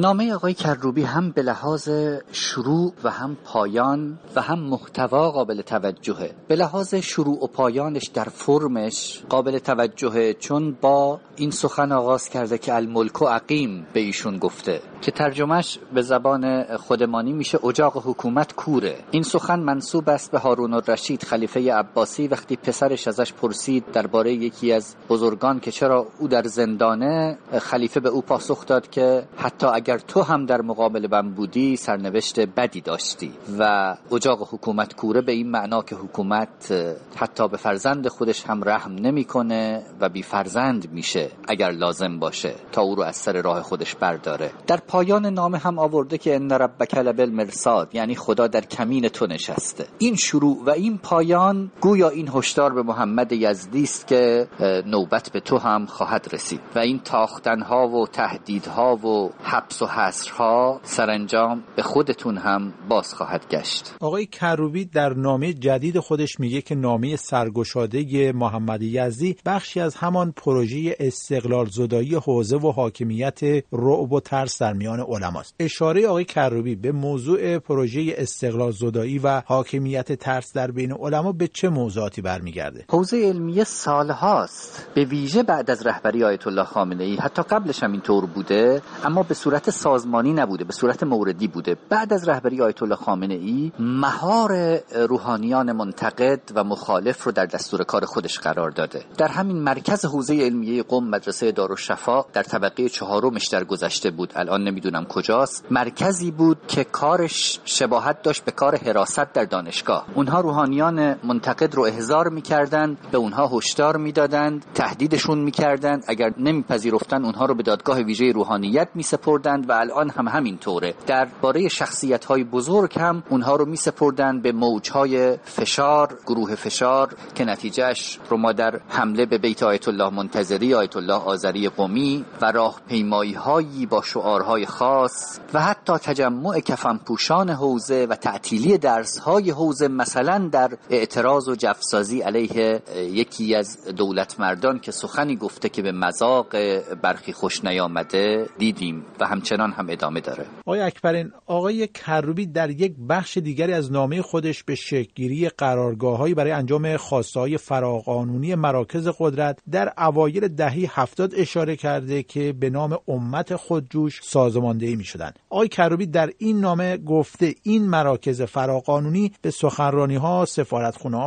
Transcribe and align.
نامه 0.00 0.34
آقای 0.34 0.54
کروبی 0.54 1.02
هم 1.02 1.30
به 1.30 1.42
لحاظ 1.42 1.88
شروع 2.32 2.92
و 3.04 3.10
هم 3.10 3.36
پایان 3.44 4.18
و 4.36 4.40
هم 4.40 4.58
محتوا 4.58 5.30
قابل 5.30 5.62
توجهه. 5.62 6.30
به 6.48 6.56
لحاظ 6.56 6.94
شروع 6.94 7.44
و 7.44 7.46
پایانش 7.46 8.06
در 8.14 8.24
فرمش 8.24 9.22
قابل 9.28 9.58
توجهه 9.58 10.32
چون 10.32 10.76
با 10.80 11.20
این 11.36 11.50
سخن 11.50 11.92
آغاز 11.92 12.28
کرده 12.28 12.58
که 12.58 12.74
الملک 12.74 13.22
و 13.22 13.24
عقیم 13.24 13.86
به 13.92 14.00
ایشون 14.00 14.38
گفته 14.38 14.80
که 15.00 15.10
ترجمهش 15.10 15.78
به 15.94 16.02
زبان 16.02 16.76
خودمانی 16.76 17.32
میشه 17.32 17.66
اجاق 17.66 18.02
حکومت 18.06 18.54
کوره. 18.54 18.96
این 19.10 19.22
سخن 19.22 19.60
منصوب 19.60 20.08
است 20.08 20.30
به 20.30 20.38
هارون 20.38 20.74
الرشید 20.74 21.22
خلیفه 21.22 21.72
عباسی 21.72 22.28
وقتی 22.28 22.56
پسرش 22.56 23.08
ازش 23.08 23.32
پرسید 23.32 23.84
درباره 23.92 24.32
یکی 24.32 24.72
از 24.72 24.96
بزرگان 25.08 25.60
که 25.60 25.70
چرا 25.70 26.06
او 26.18 26.28
در 26.28 26.42
زندانه 26.42 27.38
خلیفه 27.58 28.00
به 28.00 28.08
او 28.08 28.22
پاسخ 28.22 28.66
داد 28.66 28.90
که 28.90 29.28
حتی 29.36 29.66
اگر 29.66 29.87
تو 29.96 30.22
هم 30.22 30.46
در 30.46 30.60
مقابل 30.60 31.08
من 31.10 31.30
بودی 31.30 31.76
سرنوشت 31.76 32.40
بدی 32.40 32.80
داشتی. 32.80 33.32
و 33.58 33.96
اجاق 34.12 34.48
حکومت 34.54 34.94
کوره 34.94 35.20
به 35.20 35.32
این 35.32 35.50
معنا 35.50 35.82
که 35.82 35.96
حکومت 35.96 36.72
حتی 37.16 37.48
به 37.48 37.56
فرزند 37.56 38.08
خودش 38.08 38.44
هم 38.46 38.64
رحم 38.64 38.94
نمی‌کنه 38.94 39.82
و 40.00 40.08
بی 40.08 40.22
فرزند 40.22 40.92
میشه 40.92 41.30
اگر 41.48 41.70
لازم 41.70 42.18
باشه 42.18 42.54
تا 42.72 42.82
او 42.82 42.94
رو 42.94 43.02
از 43.02 43.16
سر 43.16 43.42
راه 43.42 43.62
خودش 43.62 43.94
برداره. 43.94 44.50
در 44.66 44.76
پایان 44.76 45.26
نامه 45.26 45.58
هم 45.58 45.78
آورده 45.78 46.18
که 46.18 46.34
ان 46.34 46.52
ربک 46.52 46.94
مرصاد 47.18 47.94
یعنی 47.94 48.14
خدا 48.14 48.46
در 48.46 48.60
کمین 48.60 49.08
تو 49.08 49.26
نشسته 49.26 49.86
این 49.98 50.16
شروع 50.16 50.64
و 50.64 50.70
این 50.70 50.98
پایان 50.98 51.70
گویا 51.80 52.08
این 52.08 52.30
هشدار 52.34 52.74
به 52.74 52.82
محمد 52.82 53.32
یزدی 53.32 53.82
است 53.82 54.06
که 54.06 54.48
نوبت 54.86 55.30
به 55.32 55.40
تو 55.40 55.58
هم 55.58 55.86
خواهد 55.86 56.28
رسید. 56.32 56.60
و 56.74 56.78
این 56.78 56.98
تاختنها 56.98 57.88
و 57.88 58.06
تهدیدها 58.06 58.96
و 58.96 59.30
حبس 59.42 59.77
و 59.82 59.86
حصرها 59.86 60.80
سرانجام 60.82 61.64
به 61.76 61.82
خودتون 61.82 62.38
هم 62.38 62.74
باز 62.88 63.14
خواهد 63.14 63.48
گشت. 63.50 63.94
آقای 64.00 64.26
کروبی 64.26 64.84
در 64.84 65.14
نامه 65.14 65.52
جدید 65.52 65.98
خودش 65.98 66.40
میگه 66.40 66.62
که 66.62 66.74
نامه 66.74 67.16
سرگشاده 67.16 68.32
محمد 68.32 68.82
یزدی 68.82 69.36
بخشی 69.46 69.80
از 69.80 69.94
همان 69.94 70.32
پروژه 70.32 70.96
استقلال 71.00 71.66
زدایی 71.66 72.14
حوزه 72.14 72.56
و 72.56 72.72
حاکمیت 72.72 73.40
رعب 73.72 74.12
و 74.12 74.20
ترس 74.20 74.62
در 74.62 74.72
میان 74.72 75.00
علماست. 75.00 75.54
اشاره 75.60 76.06
آقای 76.08 76.24
کروبی 76.24 76.76
به 76.76 76.92
موضوع 76.92 77.58
پروژه 77.58 78.14
استقلال 78.16 78.70
زدایی 78.70 79.18
و 79.18 79.42
حاکمیت 79.46 80.12
ترس 80.12 80.52
در 80.52 80.70
بین 80.70 80.92
علما 80.92 81.32
به 81.32 81.48
چه 81.48 81.68
موضوعاتی 81.68 82.22
برمیگرده؟ 82.22 82.84
حوزه 82.90 83.16
علمیه 83.16 83.64
سالهاست. 83.64 84.88
به 84.94 85.04
ویژه 85.04 85.42
بعد 85.42 85.70
از 85.70 85.86
رهبری 85.86 86.24
آیت 86.24 86.46
الله 86.46 86.64
خامنه 86.64 87.04
ای 87.04 87.16
حتی 87.16 87.42
قبلش 87.42 87.82
هم 87.82 87.92
اینطور 87.92 88.26
بوده 88.26 88.82
اما 89.04 89.22
به 89.22 89.34
صورت 89.34 89.57
سازمانی 89.64 90.32
نبوده 90.32 90.64
به 90.64 90.72
صورت 90.72 91.02
موردی 91.02 91.48
بوده. 91.48 91.76
بعد 91.88 92.12
از 92.12 92.28
رهبری 92.28 92.62
آیت 92.62 92.82
الله 92.82 92.96
خامنه 92.96 93.34
ای 93.34 93.72
مهار 93.78 94.80
روحانیان 95.08 95.72
منتقد 95.72 96.40
و 96.54 96.64
مخالف 96.64 97.24
رو 97.24 97.32
در 97.32 97.46
دستور 97.46 97.84
کار 97.84 98.04
خودش 98.04 98.38
قرار 98.38 98.70
داده. 98.70 99.04
در 99.18 99.28
همین 99.28 99.56
مرکز 99.56 100.04
حوزه 100.04 100.34
علمیه 100.34 100.82
قم 100.82 101.04
مدرسه 101.04 101.52
دارالشفا 101.52 102.22
در 102.32 102.42
طبقه 102.42 102.88
چهارمش 102.88 103.48
در 103.48 103.64
گذشته 103.64 104.10
بود. 104.10 104.32
الان 104.36 104.64
نمی‌دونم 104.64 105.04
کجاست. 105.04 105.64
مرکزی 105.70 106.30
بود 106.30 106.58
که 106.68 106.84
کارش 106.84 107.60
شباهت 107.64 108.22
داشت 108.22 108.44
به 108.44 108.52
کار 108.52 108.76
حراست 108.76 109.32
در 109.32 109.44
دانشگاه. 109.44 110.06
اونها 110.14 110.40
روحانیان 110.40 111.16
منتقد 111.24 111.74
رو 111.74 111.82
احضار 111.82 112.28
می‌کردند 112.28 112.98
به 113.10 113.18
اونها 113.18 113.46
هشدار 113.46 113.96
می‌دادند 113.96 114.64
تهدیدشون 114.74 115.38
می‌کردند. 115.38 116.04
اگر 116.08 116.34
نمیپذیرفتن 116.38 117.24
اونها 117.24 117.46
رو 117.46 117.54
به 117.54 117.62
دادگاه 117.62 117.98
ویژه 117.98 118.32
روحانیت 118.32 118.88
میسپردند 118.94 119.47
و 119.48 119.72
الان 119.72 120.10
هم 120.10 120.28
همین 120.28 120.58
طوره 120.58 120.94
درباره 121.06 121.68
شخصیت 121.68 122.24
های 122.24 122.44
بزرگ 122.44 122.98
هم 122.98 123.22
اونها 123.28 123.56
رو 123.56 123.64
میسپردند 123.64 124.42
به 124.42 124.52
موج 124.52 124.90
های 124.90 125.36
فشار 125.36 126.18
گروه 126.26 126.54
فشار 126.54 127.14
که 127.34 127.44
نتیجهش 127.44 128.18
رو 128.30 128.36
ما 128.36 128.52
در 128.52 128.80
حمله 128.88 129.26
به 129.26 129.38
بیت 129.38 129.62
آیت 129.62 129.88
الله 129.88 130.10
منتظری 130.10 130.74
آیت 130.74 130.96
الله 130.96 131.14
آذری 131.14 131.68
قمی 131.68 132.24
و 132.40 132.52
راهپیمایی 132.52 133.32
هایی 133.32 133.86
با 133.86 134.02
شعارهای 134.02 134.66
خاص 134.66 135.40
و 135.54 135.60
حتی 135.60 135.92
تجمع 135.92 136.60
کفن 136.60 137.00
پوشان 137.06 137.50
حوزه 137.50 138.06
و 138.10 138.14
تعطیلی 138.14 138.78
درس 138.78 139.18
های 139.18 139.50
حوزه 139.50 139.88
مثلا 139.88 140.48
در 140.52 140.70
اعتراض 140.90 141.48
و 141.48 141.54
جفسازی 141.54 142.20
علیه 142.20 142.82
یکی 142.96 143.54
از 143.54 143.84
دولت 143.84 144.40
مردان 144.40 144.78
که 144.78 144.92
سخنی 144.92 145.36
گفته 145.36 145.68
که 145.68 145.82
به 145.82 145.92
مذاق 145.92 146.56
برخی 146.94 147.32
خوش 147.32 147.64
نیامده 147.64 148.48
دیدیم 148.58 149.04
و 149.20 149.26
همچنان 149.38 149.72
هم 149.72 149.86
ادامه 149.90 150.20
داره 150.20 150.46
آقای 150.66 150.80
اکبرین 150.80 151.32
آقای 151.46 151.86
کروبی 151.86 152.46
در 152.46 152.70
یک 152.70 152.94
بخش 153.08 153.36
دیگری 153.36 153.72
از 153.72 153.92
نامه 153.92 154.22
خودش 154.22 154.64
به 154.64 154.74
شکلگیری 154.74 155.48
قرارگاههایی 155.48 156.34
برای 156.34 156.50
انجام 156.50 156.96
خواسته 156.96 157.40
های 157.40 157.58
فراقانونی 157.58 158.54
مراکز 158.54 159.08
قدرت 159.18 159.58
در 159.70 159.92
اوایل 159.98 160.48
دهه 160.48 161.00
هفتاد 161.00 161.34
اشاره 161.36 161.76
کرده 161.76 162.22
که 162.22 162.52
به 162.52 162.70
نام 162.70 162.98
امت 163.08 163.56
خودجوش 163.56 164.20
سازماندهی 164.22 164.96
می 164.96 165.04
شدن. 165.04 165.32
آقای 165.50 165.68
کروبی 165.68 166.06
در 166.06 166.30
این 166.38 166.60
نامه 166.60 166.96
گفته 166.96 167.54
این 167.62 167.88
مراکز 167.88 168.42
فراقانونی 168.42 169.32
به 169.42 169.50
سخنرانی 169.50 170.16
ها 170.16 170.46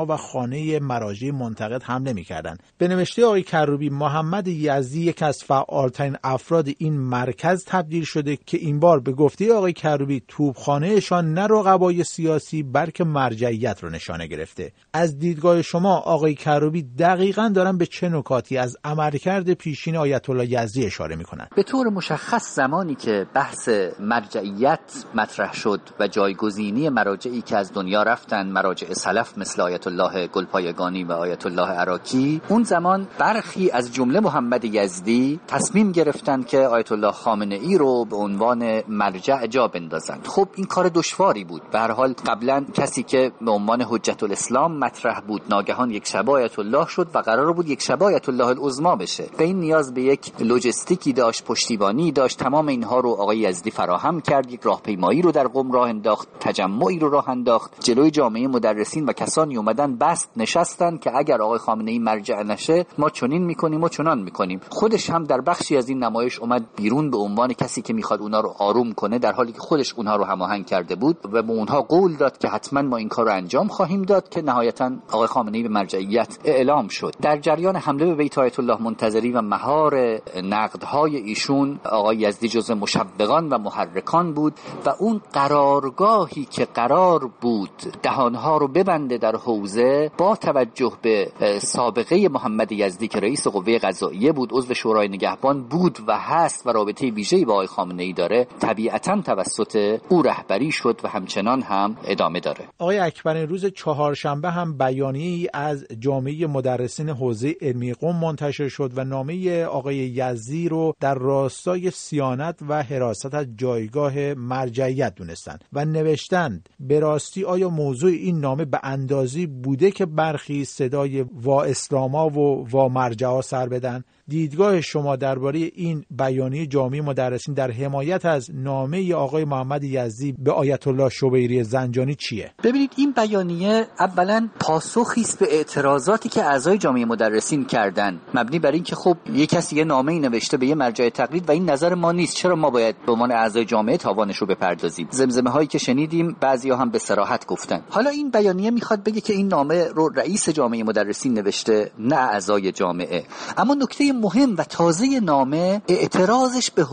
و 0.10 0.18
خانه 0.18 0.80
مراجع 0.80 1.32
منتقد 1.32 1.84
حمله 1.84 2.14
می 2.14 2.24
کردن. 2.24 2.58
به 2.78 2.88
نوشته 2.88 3.26
آقای 3.26 3.44
کروبی 3.44 3.90
محمد 3.90 4.48
یزدی 4.48 5.02
یک 5.02 5.24
از 5.24 5.44
فعالترین 5.44 6.18
افراد 6.24 6.68
این 6.78 7.00
مرکز 7.00 7.66
تبدیل 7.66 8.01
شده 8.04 8.38
که 8.46 8.58
این 8.58 8.80
بار 8.80 9.00
به 9.00 9.12
گفته 9.12 9.54
آقای 9.54 9.74
کروبی 9.74 10.24
توپخانهشان 10.28 11.34
نه 11.34 11.48
رقبای 11.48 12.04
سیاسی 12.04 12.64
بلکه 12.64 13.04
مرجعیت 13.04 13.84
رو 13.84 13.90
نشانه 13.90 14.28
گرفته. 14.28 14.72
از 14.94 15.20
دیدگاه 15.20 15.62
شما 15.62 15.98
آقای 15.98 16.36
کروبی 16.36 16.84
دقیقا 16.84 17.52
دارن 17.56 17.78
به 17.78 17.86
چه 17.86 18.10
نکاتی 18.10 18.58
از 18.58 18.78
عملکرد 18.84 19.54
پیشین 19.54 19.98
آیت 19.98 20.30
الله 20.30 20.52
یزدی 20.52 20.86
اشاره 20.86 21.16
می‌کنن؟ 21.16 21.48
به 21.56 21.64
طور 21.64 21.90
مشخص 21.90 22.56
زمانی 22.56 22.96
که 22.96 23.28
بحث 23.34 23.70
مرجعیت 24.00 24.80
مطرح 25.16 25.54
شد 25.54 25.82
و 26.00 26.08
جایگزینی 26.08 26.90
مراجعی 26.90 27.42
که 27.42 27.58
از 27.58 27.74
دنیا 27.74 28.04
رفتن 28.04 28.48
مراجع 28.48 28.94
سلف 28.94 29.38
مثل 29.38 29.62
آیت 29.62 29.88
الله 29.88 30.28
گلپایگانی 30.28 31.04
و 31.04 31.12
آیت 31.12 31.46
الله 31.46 31.70
عراقی 31.70 32.42
اون 32.50 32.64
زمان 32.64 33.08
برخی 33.20 33.72
از 33.72 33.94
جمله 33.94 34.20
محمد 34.20 34.66
یزدی 34.66 35.40
تصمیم 35.48 35.92
گرفتند 35.92 36.48
که 36.48 36.58
آیت 36.58 36.92
الله 36.92 37.12
خامنه 37.12 37.56
ای 37.56 37.78
رو 37.78 37.91
به 38.10 38.16
عنوان 38.16 38.84
مرجع 38.88 39.48
جا 39.48 39.68
بندازند. 39.68 40.28
خب 40.28 40.48
این 40.56 40.66
کار 40.66 40.90
دشواری 40.90 41.44
بود. 41.44 41.62
به 41.72 41.80
هر 41.80 41.92
حال 41.92 42.14
قبلا 42.28 42.66
کسی 42.74 43.04
که 43.04 43.32
به 43.42 43.52
عنوان 43.52 43.82
حجت 43.82 44.24
الاسلام 44.24 44.78
مطرح 44.78 45.20
بود 45.20 45.42
ناگهان 45.50 45.92
یک 45.92 46.08
شب 46.08 46.30
آیت 46.30 46.60
الله 46.60 46.88
شد 46.88 47.08
و 47.14 47.18
قرار 47.20 47.54
بود 47.54 47.70
یک 47.70 47.82
شب 47.82 48.04
آیت 48.04 48.30
الله 48.30 48.46
العظما 48.46 48.96
بشه. 48.96 49.26
به 49.38 49.44
این 49.44 49.60
نیاز 49.60 49.94
به 49.94 50.02
یک 50.02 50.32
لجستیکی 50.40 51.14
داشت 51.14 51.46
پشتیبانی 51.46 52.12
داشت. 52.12 52.40
تمام 52.40 52.68
اینها 52.68 53.00
رو 53.00 53.10
آقای 53.10 53.38
یزدی 53.38 53.72
فراهم 53.72 54.22
کرد 54.22 54.52
یک 54.52 54.62
راهپیمایی 54.62 55.22
رو 55.22 55.32
در 55.32 55.48
قم 55.48 55.72
راه 55.72 55.90
انداخت 55.90 56.28
تجمعی 56.40 57.00
رو 57.00 57.10
راه 57.10 57.30
انداخت. 57.30 57.72
جلوی 57.80 58.12
جامعه 58.12 58.48
مدرسین 58.48 59.06
و 59.06 59.14
کسانی 59.14 59.58
اومدن 59.58 59.96
بست 59.96 60.30
نشستن 60.38 60.98
که 60.98 61.18
اگر 61.18 61.42
آقای 61.42 61.60
خامنه 61.60 61.92
ای 61.92 62.00
مرجع 62.00 62.44
نشه 62.44 62.86
ما 62.98 63.10
چنین 63.10 63.46
می‌کنیم 63.46 63.84
و 63.84 63.90
چنان 63.90 64.20
می‌کنیم. 64.20 64.62
خودش 64.70 65.10
هم 65.10 65.24
در 65.24 65.42
بخشی 65.42 65.78
از 65.78 65.90
این 65.90 66.04
نمایش 66.04 66.40
اومد 66.40 66.66
بیرون 66.76 67.12
به 67.12 67.18
عنوان 67.18 67.54
کسی 67.54 67.81
که 67.82 67.94
می‌خواد 67.94 68.22
اونها 68.22 68.40
رو 68.40 68.56
آروم 68.60 68.94
کنه 68.94 69.20
در 69.20 69.32
حالی 69.32 69.52
که 69.52 69.60
خودش 69.60 69.94
اونها 69.94 70.16
رو 70.16 70.24
هماهنگ 70.24 70.66
کرده 70.66 70.96
بود 70.96 71.18
و 71.32 71.42
به 71.42 71.52
اونها 71.52 71.82
قول 71.82 72.16
داد 72.16 72.38
که 72.38 72.48
حتما 72.48 72.82
ما 72.82 72.98
این 72.98 73.10
کار 73.10 73.26
رو 73.26 73.32
انجام 73.32 73.68
خواهیم 73.68 74.02
داد 74.02 74.30
که 74.30 74.42
نهایتا 74.42 74.92
آقای 75.12 75.28
خامنه 75.28 75.58
ای 75.58 75.64
به 75.64 75.70
مرجعیت 75.70 76.38
اعلام 76.46 76.88
شد. 76.88 77.16
در 77.22 77.38
جریان 77.38 77.76
حمله 77.76 78.06
به 78.06 78.16
بیت 78.16 78.38
آیت 78.38 78.60
الله 78.60 78.82
منتظری 78.82 79.32
و 79.32 79.42
مهار 79.42 80.22
نقدهای 80.44 81.18
ایشون 81.18 81.80
آقای 81.86 82.18
یزدی 82.18 82.48
جز 82.48 82.72
مشبقان 82.72 83.50
و 83.50 83.58
محرکان 83.58 84.34
بود 84.34 84.54
و 84.86 84.90
اون 85.00 85.22
قرارگاهی 85.34 86.46
که 86.46 86.66
قرار 86.66 87.30
بود 87.42 87.72
دهانها 88.04 88.58
رو 88.58 88.68
ببنده 88.68 89.18
در 89.18 89.36
حوزه 89.36 90.12
با 90.18 90.36
توجه 90.36 90.92
به 91.02 91.32
سابقه 91.62 92.30
محمد 92.30 92.72
یزدی 92.72 93.08
که 93.08 93.20
رئیس 93.20 93.48
قوه 93.48 93.78
قضاییه 93.78 94.32
بود 94.32 94.50
عضو 94.54 94.74
شورای 94.74 95.08
نگهبان 95.08 95.64
بود 95.64 95.98
و 96.08 96.18
هست 96.18 96.68
و 96.68 96.70
رابطه 96.70 97.12
ویژه‌ای 97.12 97.46
با 97.46 97.54
آقای 97.54 97.68
خامنه 97.72 98.04
ای 98.04 98.14
داره 98.14 98.48
طبیعتا 98.60 99.22
توسط 99.22 100.00
او 100.10 100.22
رهبری 100.22 100.72
شد 100.72 101.02
و 101.04 101.08
همچنان 101.08 101.62
هم 101.62 101.98
ادامه 102.06 102.40
داره. 102.40 102.68
آقای 102.80 103.00
اکبر 103.00 103.46
روز 103.46 103.66
چهارشنبه 103.66 104.52
هم 104.52 104.78
بیانیه 104.78 105.50
از 105.54 105.86
جامعه 106.00 106.48
مدرسین 106.48 107.10
حوزه 107.10 107.56
علمی 107.62 107.94
قم 107.94 108.16
منتشر 108.16 108.68
شد 108.68 108.92
و 108.96 109.04
نامه 109.04 109.64
آقای 109.64 109.96
یزدی 109.96 110.70
رو 110.70 110.94
در 111.00 111.16
راستای 111.16 111.92
سیانت 111.92 112.60
و 112.70 112.84
حراست 112.84 113.36
از 113.36 113.48
جایگاه 113.58 114.34
مرجعیت 114.34 115.16
دونستند 115.16 115.66
و 115.74 115.86
نوشتند 115.86 116.70
به 116.80 117.00
راستی 117.00 117.44
آیا 117.44 117.70
موضوع 117.70 118.12
این 118.12 118.40
نامه 118.40 118.66
به 118.66 118.80
اندازی 118.84 119.46
بوده 119.46 119.92
که 119.92 120.06
برخی 120.06 120.66
صدای 120.66 121.22
وا 121.22 121.64
اسلاما 121.64 122.30
و 122.30 122.68
وا 122.70 122.88
مرجعا 122.88 123.42
سر 123.42 123.70
بدن؟ 123.70 124.04
دیدگاه 124.28 124.82
شما 124.82 125.16
درباره 125.16 125.60
این 125.60 126.06
بیانیه 126.10 126.66
جامعه 126.66 127.02
مدرسین 127.02 127.54
در 127.62 127.72
حمایت 127.72 128.26
از 128.26 128.50
نامه 128.54 129.14
آقای 129.14 129.46
محمد 129.46 129.84
یزدی 129.84 130.36
به 130.40 130.52
آیت 130.52 130.88
الله 130.88 131.10
شبیری 131.10 131.64
زنجانی 131.64 132.16
چیه؟ 132.16 132.52
ببینید 132.64 132.94
این 132.98 133.12
بیانیه 133.12 133.88
اولا 134.00 134.50
پاسخی 134.60 135.22
است 135.22 135.40
به 135.40 135.56
اعتراضاتی 135.56 136.30
که 136.30 136.44
اعضای 136.44 136.78
جامعه 136.78 137.06
مدرسین 137.06 137.66
کردن 137.66 138.20
مبنی 138.34 138.60
بر 138.60 138.72
اینکه 138.72 138.96
خب 138.96 139.18
یه 139.34 139.46
کسی 139.46 139.76
یه 139.76 139.84
نامه 139.84 140.12
ای 140.12 140.20
نوشته 140.20 140.58
به 140.58 140.68
یه 140.68 140.76
مرجع 140.76 141.10
تقلید 141.10 141.50
و 141.50 141.52
این 141.52 141.70
نظر 141.70 141.96
ما 141.96 142.12
نیست. 142.12 142.36
چرا 142.36 142.56
ما 142.56 142.70
باید 142.70 142.96
به 143.06 143.12
عنوان 143.12 143.32
اعضای 143.32 143.66
جامعه 143.66 143.98
تاوانش 143.98 144.38
رو 144.38 144.48
بپردازیم؟ 144.48 145.08
زمزمه 145.12 145.50
هایی 145.50 145.68
که 145.68 145.78
شنیدیم 145.78 146.38
بعضیا 146.40 146.78
هم 146.78 146.90
به 146.90 147.00
صراحت 147.00 147.46
گفتن 147.46 147.82
حالا 147.90 148.10
این 148.10 148.32
بیانیه 148.32 148.72
می‌خواد 148.72 149.04
بگه 149.04 149.22
که 149.22 149.34
این 149.34 149.48
نامه 149.48 149.88
رو 149.96 150.10
رئیس 150.10 150.50
جامعه 150.50 150.84
مدرسین 150.84 151.34
نوشته 151.34 151.92
نه 152.00 152.16
اعضای 152.16 152.72
جامعه. 152.72 153.24
اما 153.58 153.74
نکته 153.74 154.14
مهم 154.14 154.56
و 154.58 154.64
تازه 154.64 155.20
نامه 155.20 155.82
اعتراضش 155.88 156.72
به 156.72 156.84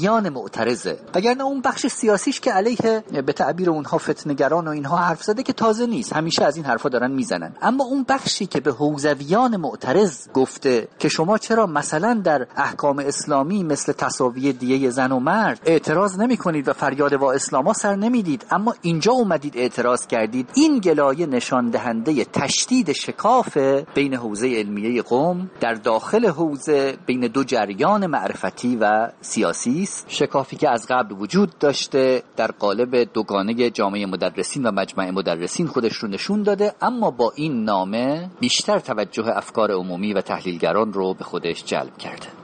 حوزویان 0.00 0.28
معترضه. 0.28 0.98
وگرنه 1.14 1.44
اون 1.44 1.60
بخش 1.60 1.86
سیاسیش 1.86 2.40
که 2.40 2.52
علیه 2.52 3.04
به 3.26 3.32
تعبیر 3.32 3.70
اونها 3.70 3.98
فتنگران 3.98 4.68
و 4.68 4.70
اینها 4.70 4.96
حرف 4.96 5.22
زده 5.22 5.42
که 5.42 5.52
تازه 5.52 5.86
نیست. 5.86 6.12
همیشه 6.12 6.44
از 6.44 6.56
این 6.56 6.64
حرفا 6.64 6.88
دارن 6.88 7.10
می‌زنن. 7.10 7.52
اما 7.62 7.84
اون 7.84 8.06
بخشی 8.08 8.46
که 8.46 8.60
به 8.60 8.72
حوزویان 8.72 9.56
معترض 9.56 10.28
گفته 10.34 10.88
که 10.98 11.08
شما 11.08 11.38
چرا 11.38 11.66
مثلا 11.66 12.20
در 12.24 12.46
احکام 12.56 12.98
اسلامی 12.98 13.64
مثل 13.64 13.92
تساوی 13.92 14.52
دیه 14.52 14.90
زن 14.90 15.12
و 15.12 15.20
مرد 15.20 15.60
اعتراض 15.64 16.18
نمی 16.18 16.36
کنید 16.36 16.68
و 16.68 16.72
فریاد 16.72 17.16
با 17.16 17.32
اسلاما 17.32 17.72
سر 17.72 17.96
نمی‌دید 17.96 18.46
اما 18.50 18.74
اینجا 18.82 19.12
اومدید 19.12 19.56
اعتراض 19.56 20.06
کردید. 20.06 20.48
این 20.54 20.78
گلایه 20.78 21.26
نشان 21.26 21.70
دهنده 21.70 22.24
تشدید 22.24 22.92
شکاف 22.92 23.56
بین 23.94 24.14
حوزه 24.14 24.46
علمیه 24.46 25.02
قوم 25.02 25.50
در 25.60 25.74
داخل 25.74 26.26
حوزه 26.26 26.96
بین 27.06 27.20
دو 27.20 27.44
جریان 27.44 28.06
معرفتی 28.06 28.76
و 28.76 29.08
سیاسی 29.20 29.86
شکافی 30.08 30.56
که 30.56 30.70
از 30.70 30.86
قبل 30.90 31.14
وجود 31.18 31.58
داشته 31.58 32.22
در 32.36 32.50
قالب 32.50 33.12
دوگانه 33.12 33.70
جامعه 33.70 34.06
مدرسین 34.06 34.66
و 34.66 34.70
مجمع 34.70 35.10
مدرسین 35.10 35.66
خودش 35.66 35.94
رو 35.94 36.08
نشون 36.08 36.42
داده 36.42 36.72
اما 36.82 37.10
با 37.10 37.32
این 37.36 37.64
نامه 37.64 38.30
بیشتر 38.40 38.78
توجه 38.78 39.36
افکار 39.36 39.70
عمومی 39.72 40.12
و 40.12 40.20
تحلیلگران 40.20 40.92
رو 40.92 41.14
به 41.14 41.24
خودش 41.24 41.64
جلب 41.64 41.98
کرده. 41.98 42.39